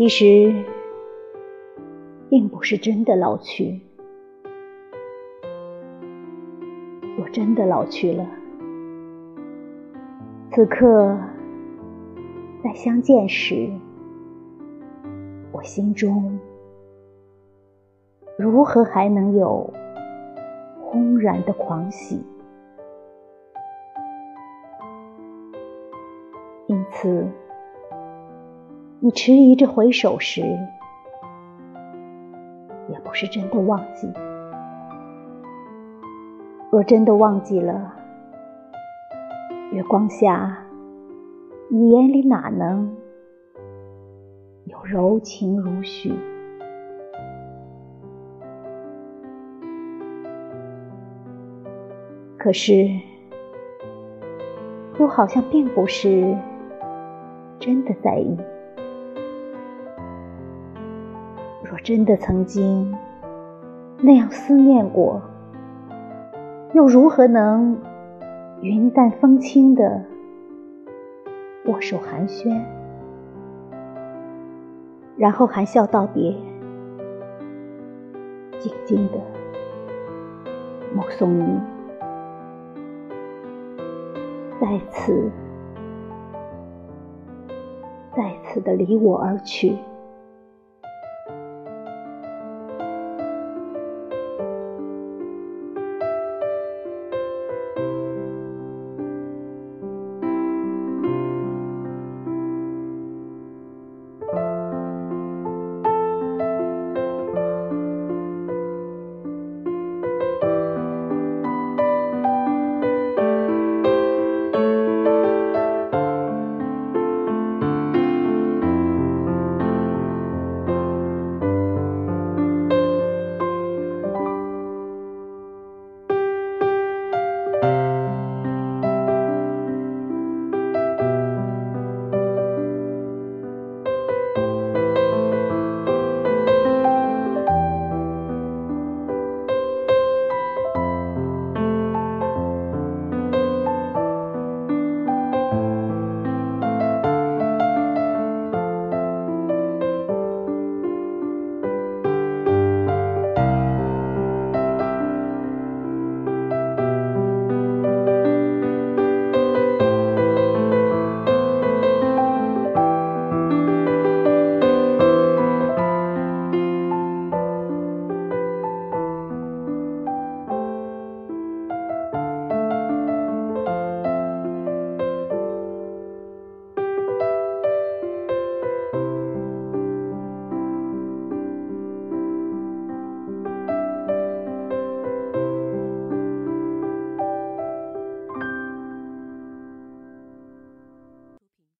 [0.00, 0.50] 其实，
[2.30, 3.82] 并不是真的老去。
[7.18, 8.26] 若真的老去了，
[10.52, 11.18] 此刻
[12.64, 13.68] 再相见时，
[15.52, 16.40] 我心中
[18.38, 19.70] 如何还能有
[20.80, 22.24] 轰然的狂喜？
[26.68, 27.28] 因此。
[29.02, 30.42] 你迟疑着回首时，
[32.90, 34.06] 也不是真的忘记。
[36.70, 37.94] 若真的忘记了，
[39.72, 40.54] 月光下，
[41.70, 42.94] 你眼里哪能
[44.66, 46.12] 有柔情如许？
[52.36, 52.86] 可是，
[54.98, 56.36] 又好像并不是
[57.58, 58.36] 真的在意。
[61.82, 62.94] 真的曾经
[64.02, 65.20] 那样思念过，
[66.74, 67.78] 又如何能
[68.60, 70.04] 云淡风轻的
[71.66, 72.62] 握手寒暄，
[75.16, 76.36] 然后含笑道别，
[78.58, 79.18] 静静的
[80.94, 81.60] 目送你
[84.60, 85.30] 再次、
[88.14, 89.76] 再次的离我而去？